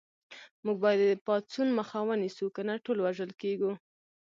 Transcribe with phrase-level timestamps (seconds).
[0.65, 3.71] موږ باید د پاڅون مخه ونیسو کنه ټول وژل کېږو